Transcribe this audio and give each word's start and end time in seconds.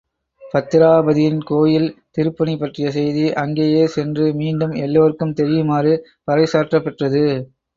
பத்திராபதியின் 0.41 1.41
கோவில் 1.43 1.85
திருப்பணி 2.11 2.55
பற்றிய 2.57 2.87
செய்தி, 2.91 3.25
அங்கேயே 3.43 3.83
சென்று 3.87 4.33
மீண்டும் 4.33 4.75
எல்லோர்க்கும் 4.81 5.37
தெரியுமாறு 5.39 5.93
பறை 6.23 6.47
சாற்றப் 6.47 6.83
பெற்றது. 6.83 7.25